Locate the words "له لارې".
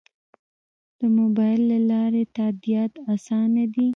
1.71-2.23